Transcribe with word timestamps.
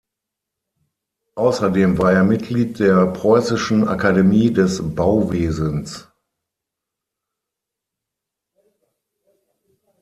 Außerdem 1.35 1.99
war 1.99 2.11
er 2.11 2.23
Mitglied 2.23 2.79
der 2.79 3.05
Preußischen 3.05 3.87
Akademie 3.87 4.51
des 4.51 4.95
Bauwesens. 4.95 6.07